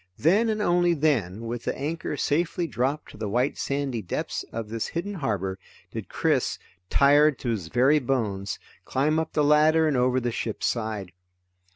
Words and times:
Then, 0.17 0.49
and 0.49 0.63
only 0.63 0.95
then, 0.95 1.41
with 1.41 1.65
the 1.65 1.77
anchor 1.77 2.17
safely 2.17 2.65
dropped 2.65 3.11
to 3.11 3.17
the 3.17 3.29
white 3.29 3.55
sandy 3.59 4.01
depths 4.01 4.43
of 4.51 4.67
this 4.69 4.87
hidden 4.87 5.13
harbor, 5.13 5.59
did 5.91 6.09
Chris, 6.09 6.57
tired 6.89 7.37
to 7.37 7.49
his 7.49 7.67
very 7.67 7.99
bones, 7.99 8.57
climb 8.83 9.19
up 9.19 9.33
the 9.33 9.43
ladder 9.43 9.87
and 9.87 9.95
over 9.95 10.19
the 10.19 10.31
ship's 10.31 10.65
side. 10.65 11.11